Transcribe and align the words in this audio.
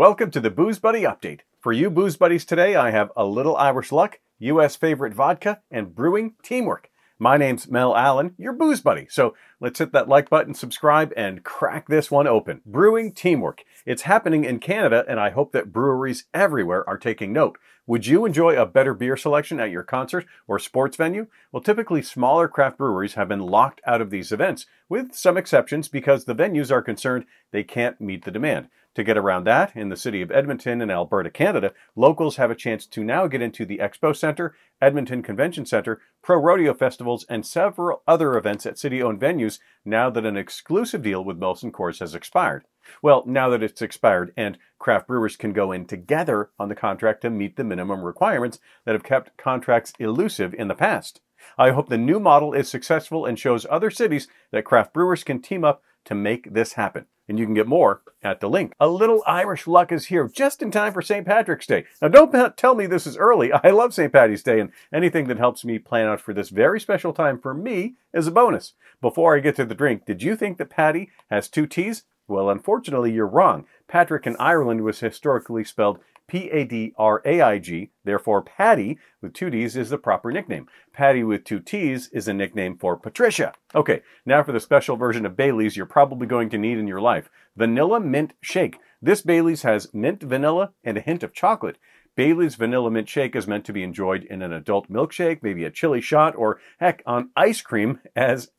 Welcome 0.00 0.30
to 0.30 0.40
the 0.40 0.48
Booze 0.48 0.78
Buddy 0.78 1.02
Update. 1.02 1.40
For 1.60 1.74
you 1.74 1.90
Booze 1.90 2.16
Buddies 2.16 2.46
today, 2.46 2.74
I 2.74 2.90
have 2.90 3.12
a 3.14 3.26
little 3.26 3.54
Irish 3.58 3.92
luck, 3.92 4.18
U.S. 4.38 4.74
favorite 4.74 5.12
vodka, 5.12 5.60
and 5.70 5.94
brewing 5.94 6.36
teamwork. 6.42 6.88
My 7.18 7.36
name's 7.36 7.68
Mel 7.68 7.94
Allen, 7.94 8.34
your 8.38 8.54
booze 8.54 8.80
buddy. 8.80 9.06
So 9.10 9.34
let's 9.60 9.78
hit 9.78 9.92
that 9.92 10.08
like 10.08 10.30
button, 10.30 10.54
subscribe, 10.54 11.12
and 11.18 11.44
crack 11.44 11.86
this 11.86 12.10
one 12.10 12.26
open. 12.26 12.62
Brewing 12.64 13.12
teamwork. 13.12 13.62
It's 13.84 14.02
happening 14.02 14.44
in 14.44 14.58
Canada, 14.58 15.04
and 15.06 15.20
I 15.20 15.28
hope 15.28 15.52
that 15.52 15.70
breweries 15.70 16.24
everywhere 16.32 16.88
are 16.88 16.96
taking 16.96 17.34
note. 17.34 17.58
Would 17.86 18.06
you 18.06 18.24
enjoy 18.24 18.56
a 18.56 18.64
better 18.64 18.94
beer 18.94 19.18
selection 19.18 19.60
at 19.60 19.70
your 19.70 19.82
concert 19.82 20.24
or 20.48 20.58
sports 20.58 20.96
venue? 20.96 21.26
Well, 21.52 21.62
typically 21.62 22.00
smaller 22.00 22.48
craft 22.48 22.78
breweries 22.78 23.14
have 23.14 23.28
been 23.28 23.40
locked 23.40 23.82
out 23.86 24.00
of 24.00 24.08
these 24.08 24.32
events, 24.32 24.64
with 24.88 25.12
some 25.12 25.36
exceptions 25.36 25.88
because 25.88 26.24
the 26.24 26.34
venues 26.34 26.70
are 26.70 26.80
concerned 26.80 27.26
they 27.50 27.64
can't 27.64 28.00
meet 28.00 28.24
the 28.24 28.30
demand. 28.30 28.68
To 28.96 29.04
get 29.04 29.16
around 29.16 29.44
that, 29.44 29.76
in 29.76 29.88
the 29.88 29.96
city 29.96 30.20
of 30.20 30.32
Edmonton 30.32 30.80
in 30.80 30.90
Alberta, 30.90 31.30
Canada, 31.30 31.72
locals 31.94 32.36
have 32.36 32.50
a 32.50 32.56
chance 32.56 32.86
to 32.86 33.04
now 33.04 33.28
get 33.28 33.40
into 33.40 33.64
the 33.64 33.78
Expo 33.78 34.16
Center, 34.16 34.56
Edmonton 34.82 35.22
Convention 35.22 35.64
Center, 35.64 36.00
Pro 36.22 36.38
Rodeo 36.38 36.74
festivals, 36.74 37.24
and 37.28 37.46
several 37.46 38.02
other 38.08 38.36
events 38.36 38.66
at 38.66 38.80
city 38.80 39.00
owned 39.00 39.20
venues 39.20 39.60
now 39.84 40.10
that 40.10 40.26
an 40.26 40.36
exclusive 40.36 41.02
deal 41.02 41.22
with 41.22 41.38
Molson 41.38 41.70
Coors 41.70 42.00
has 42.00 42.16
expired. 42.16 42.64
Well, 43.00 43.22
now 43.26 43.48
that 43.50 43.62
it's 43.62 43.80
expired 43.80 44.32
and 44.36 44.58
craft 44.80 45.06
brewers 45.06 45.36
can 45.36 45.52
go 45.52 45.70
in 45.70 45.86
together 45.86 46.50
on 46.58 46.68
the 46.68 46.74
contract 46.74 47.20
to 47.22 47.30
meet 47.30 47.56
the 47.56 47.62
minimum 47.62 48.02
requirements 48.02 48.58
that 48.84 48.94
have 48.94 49.04
kept 49.04 49.36
contracts 49.36 49.92
elusive 50.00 50.52
in 50.52 50.66
the 50.66 50.74
past. 50.74 51.20
I 51.56 51.70
hope 51.70 51.88
the 51.88 51.96
new 51.96 52.18
model 52.18 52.52
is 52.52 52.68
successful 52.68 53.24
and 53.24 53.38
shows 53.38 53.66
other 53.70 53.90
cities 53.90 54.26
that 54.50 54.64
craft 54.64 54.92
brewers 54.92 55.22
can 55.22 55.40
team 55.40 55.64
up 55.64 55.82
to 56.06 56.14
make 56.16 56.52
this 56.52 56.72
happen 56.72 57.06
and 57.30 57.38
you 57.38 57.46
can 57.46 57.54
get 57.54 57.68
more 57.68 58.02
at 58.24 58.40
the 58.40 58.50
link. 58.50 58.74
A 58.80 58.88
little 58.88 59.22
Irish 59.24 59.68
luck 59.68 59.92
is 59.92 60.06
here 60.06 60.28
just 60.28 60.62
in 60.62 60.72
time 60.72 60.92
for 60.92 61.00
St. 61.00 61.24
Patrick's 61.24 61.66
Day. 61.66 61.84
Now, 62.02 62.08
don't 62.08 62.56
tell 62.56 62.74
me 62.74 62.86
this 62.86 63.06
is 63.06 63.16
early. 63.16 63.52
I 63.64 63.70
love 63.70 63.94
St. 63.94 64.12
Paddy's 64.12 64.42
Day, 64.42 64.58
and 64.58 64.72
anything 64.92 65.28
that 65.28 65.38
helps 65.38 65.64
me 65.64 65.78
plan 65.78 66.08
out 66.08 66.20
for 66.20 66.34
this 66.34 66.48
very 66.48 66.80
special 66.80 67.12
time 67.12 67.38
for 67.38 67.54
me 67.54 67.94
is 68.12 68.26
a 68.26 68.32
bonus. 68.32 68.74
Before 69.00 69.36
I 69.36 69.40
get 69.40 69.54
to 69.56 69.64
the 69.64 69.76
drink, 69.76 70.04
did 70.04 70.24
you 70.24 70.34
think 70.34 70.58
that 70.58 70.70
Patty 70.70 71.10
has 71.30 71.48
two 71.48 71.68
T's? 71.68 72.02
Well, 72.26 72.50
unfortunately, 72.50 73.12
you're 73.12 73.26
wrong. 73.26 73.64
Patrick 73.86 74.26
in 74.26 74.36
Ireland 74.38 74.82
was 74.82 74.98
historically 74.98 75.62
spelled 75.62 76.00
P 76.30 76.48
A 76.50 76.64
D 76.64 76.94
R 76.96 77.20
A 77.24 77.40
I 77.40 77.58
G. 77.58 77.90
Therefore, 78.04 78.40
Paddy 78.40 78.98
with 79.20 79.34
two 79.34 79.50
D's 79.50 79.76
is 79.76 79.90
the 79.90 79.98
proper 79.98 80.30
nickname. 80.30 80.68
Patty 80.92 81.24
with 81.24 81.42
two 81.42 81.58
T's 81.58 82.08
is 82.12 82.28
a 82.28 82.32
nickname 82.32 82.78
for 82.78 82.96
Patricia. 82.96 83.52
Okay, 83.74 84.02
now 84.24 84.44
for 84.44 84.52
the 84.52 84.60
special 84.60 84.96
version 84.96 85.26
of 85.26 85.36
Bailey's 85.36 85.76
you're 85.76 85.86
probably 85.86 86.28
going 86.28 86.48
to 86.50 86.56
need 86.56 86.78
in 86.78 86.86
your 86.86 87.00
life 87.00 87.30
Vanilla 87.56 87.98
Mint 87.98 88.34
Shake. 88.40 88.78
This 89.02 89.22
Bailey's 89.22 89.62
has 89.62 89.92
mint 89.92 90.22
vanilla 90.22 90.70
and 90.84 90.96
a 90.96 91.00
hint 91.00 91.24
of 91.24 91.32
chocolate. 91.32 91.78
Bailey's 92.14 92.54
Vanilla 92.54 92.92
Mint 92.92 93.08
Shake 93.08 93.34
is 93.34 93.48
meant 93.48 93.64
to 93.64 93.72
be 93.72 93.82
enjoyed 93.82 94.22
in 94.22 94.40
an 94.40 94.52
adult 94.52 94.88
milkshake, 94.88 95.42
maybe 95.42 95.64
a 95.64 95.70
chili 95.70 96.00
shot, 96.00 96.36
or 96.36 96.60
heck, 96.78 97.02
on 97.06 97.30
ice 97.34 97.60
cream 97.60 97.98
as 98.14 98.52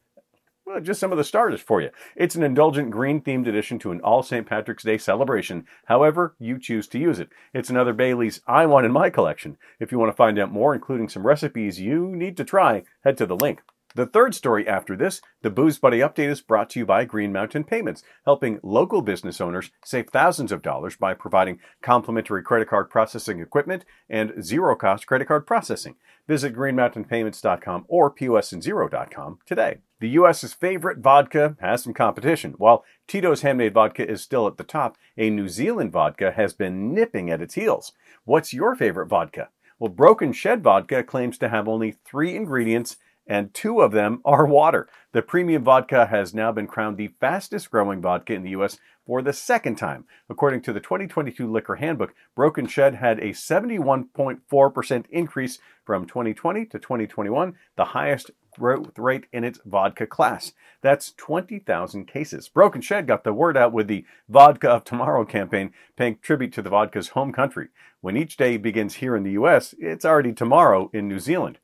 well, 0.71 0.81
just 0.81 0.99
some 0.99 1.11
of 1.11 1.17
the 1.17 1.23
starters 1.23 1.61
for 1.61 1.81
you. 1.81 1.89
It's 2.15 2.35
an 2.35 2.43
indulgent 2.43 2.91
green 2.91 3.21
themed 3.21 3.47
addition 3.47 3.77
to 3.79 3.91
an 3.91 3.99
all 4.01 4.23
St. 4.23 4.45
Patrick's 4.45 4.83
Day 4.83 4.97
celebration, 4.97 5.65
however 5.85 6.35
you 6.39 6.57
choose 6.57 6.87
to 6.89 6.99
use 6.99 7.19
it. 7.19 7.29
It's 7.53 7.69
another 7.69 7.93
Bailey's 7.93 8.41
I 8.47 8.65
want 8.65 8.85
in 8.85 8.91
my 8.91 9.09
collection. 9.09 9.57
If 9.79 9.91
you 9.91 9.99
want 9.99 10.11
to 10.11 10.17
find 10.17 10.39
out 10.39 10.51
more, 10.51 10.73
including 10.73 11.09
some 11.09 11.27
recipes 11.27 11.81
you 11.81 12.07
need 12.15 12.37
to 12.37 12.45
try, 12.45 12.83
head 13.03 13.17
to 13.17 13.25
the 13.25 13.35
link. 13.35 13.61
The 13.93 14.05
third 14.05 14.33
story 14.33 14.65
after 14.67 14.95
this, 14.95 15.21
the 15.41 15.49
Booze 15.49 15.77
Buddy 15.77 15.99
update 15.99 16.29
is 16.29 16.39
brought 16.39 16.69
to 16.71 16.79
you 16.79 16.85
by 16.85 17.03
Green 17.03 17.33
Mountain 17.33 17.65
Payments, 17.65 18.03
helping 18.23 18.59
local 18.63 19.01
business 19.01 19.41
owners 19.41 19.71
save 19.83 20.09
thousands 20.09 20.53
of 20.53 20.61
dollars 20.61 20.95
by 20.95 21.13
providing 21.13 21.59
complimentary 21.81 22.41
credit 22.41 22.69
card 22.69 22.89
processing 22.89 23.41
equipment 23.41 23.83
and 24.09 24.41
zero 24.41 24.77
cost 24.77 25.07
credit 25.07 25.27
card 25.27 25.45
processing. 25.45 25.95
Visit 26.25 26.55
greenmountainpayments.com 26.55 27.85
or 27.89 28.13
POSandZero.com 28.13 29.39
today. 29.45 29.79
The 29.99 30.09
U.S.'s 30.09 30.53
favorite 30.53 30.99
vodka 30.99 31.57
has 31.59 31.83
some 31.83 31.93
competition. 31.93 32.53
While 32.57 32.85
Tito's 33.07 33.41
handmade 33.41 33.73
vodka 33.73 34.09
is 34.09 34.21
still 34.21 34.47
at 34.47 34.55
the 34.57 34.63
top, 34.63 34.97
a 35.17 35.29
New 35.29 35.49
Zealand 35.49 35.91
vodka 35.91 36.31
has 36.31 36.53
been 36.53 36.93
nipping 36.93 37.29
at 37.29 37.41
its 37.41 37.55
heels. 37.55 37.91
What's 38.23 38.53
your 38.53 38.73
favorite 38.73 39.07
vodka? 39.07 39.49
Well, 39.79 39.89
Broken 39.89 40.31
Shed 40.31 40.61
Vodka 40.61 41.03
claims 41.03 41.39
to 41.39 41.49
have 41.49 41.67
only 41.67 41.97
three 42.05 42.35
ingredients 42.35 42.97
and 43.27 43.53
two 43.53 43.81
of 43.81 43.91
them 43.91 44.21
are 44.25 44.45
water. 44.45 44.87
The 45.13 45.21
premium 45.21 45.63
vodka 45.63 46.07
has 46.07 46.33
now 46.33 46.51
been 46.51 46.67
crowned 46.67 46.97
the 46.97 47.13
fastest 47.19 47.71
growing 47.71 48.01
vodka 48.01 48.33
in 48.33 48.43
the 48.43 48.51
U.S. 48.51 48.79
for 49.05 49.21
the 49.21 49.33
second 49.33 49.75
time. 49.75 50.05
According 50.29 50.61
to 50.63 50.73
the 50.73 50.79
2022 50.79 51.51
Liquor 51.51 51.75
Handbook, 51.75 52.13
Broken 52.35 52.67
Shed 52.67 52.95
had 52.95 53.19
a 53.19 53.29
71.4% 53.29 55.05
increase 55.09 55.59
from 55.85 56.05
2020 56.05 56.65
to 56.67 56.79
2021, 56.79 57.55
the 57.75 57.85
highest 57.85 58.31
growth 58.57 58.97
rate 58.97 59.25
in 59.31 59.43
its 59.43 59.59
vodka 59.65 60.05
class. 60.05 60.53
That's 60.81 61.13
20,000 61.13 62.05
cases. 62.05 62.49
Broken 62.49 62.81
Shed 62.81 63.07
got 63.07 63.23
the 63.23 63.33
word 63.33 63.57
out 63.57 63.73
with 63.73 63.87
the 63.87 64.05
Vodka 64.29 64.69
of 64.69 64.83
Tomorrow 64.83 65.25
campaign, 65.25 65.73
paying 65.95 66.17
tribute 66.21 66.53
to 66.53 66.61
the 66.61 66.69
vodka's 66.69 67.09
home 67.09 67.31
country. 67.31 67.69
When 68.01 68.17
each 68.17 68.37
day 68.37 68.57
begins 68.57 68.95
here 68.95 69.15
in 69.15 69.23
the 69.23 69.31
US, 69.31 69.75
it's 69.79 70.05
already 70.05 70.33
tomorrow 70.33 70.89
in 70.93 71.07
New 71.07 71.19
Zealand. 71.19 71.59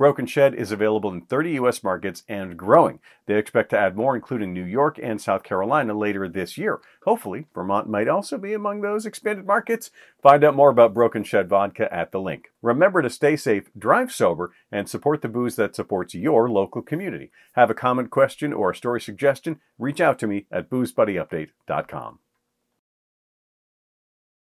Broken 0.00 0.24
Shed 0.24 0.54
is 0.54 0.72
available 0.72 1.12
in 1.12 1.20
30 1.20 1.50
U.S. 1.56 1.84
markets 1.84 2.24
and 2.26 2.56
growing. 2.56 3.00
They 3.26 3.36
expect 3.36 3.68
to 3.68 3.78
add 3.78 3.98
more, 3.98 4.16
including 4.16 4.54
New 4.54 4.64
York 4.64 4.98
and 4.98 5.20
South 5.20 5.42
Carolina 5.42 5.92
later 5.92 6.26
this 6.26 6.56
year. 6.56 6.80
Hopefully, 7.04 7.48
Vermont 7.54 7.86
might 7.86 8.08
also 8.08 8.38
be 8.38 8.54
among 8.54 8.80
those 8.80 9.04
expanded 9.04 9.46
markets. 9.46 9.90
Find 10.22 10.42
out 10.42 10.56
more 10.56 10.70
about 10.70 10.94
Broken 10.94 11.22
Shed 11.22 11.50
Vodka 11.50 11.92
at 11.92 12.12
the 12.12 12.18
link. 12.18 12.48
Remember 12.62 13.02
to 13.02 13.10
stay 13.10 13.36
safe, 13.36 13.68
drive 13.76 14.10
sober, 14.10 14.54
and 14.72 14.88
support 14.88 15.20
the 15.20 15.28
booze 15.28 15.56
that 15.56 15.76
supports 15.76 16.14
your 16.14 16.48
local 16.48 16.80
community. 16.80 17.30
Have 17.52 17.68
a 17.68 17.74
comment, 17.74 18.08
question, 18.08 18.54
or 18.54 18.70
a 18.70 18.74
story 18.74 19.02
suggestion? 19.02 19.60
Reach 19.78 20.00
out 20.00 20.18
to 20.20 20.26
me 20.26 20.46
at 20.50 20.70
boozebuddyupdate.com. 20.70 22.20